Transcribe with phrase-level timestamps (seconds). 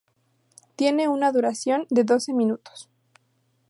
[0.75, 2.89] Tiene una duración de doce minutos.